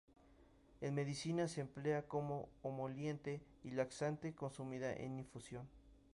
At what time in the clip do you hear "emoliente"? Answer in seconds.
2.63-3.39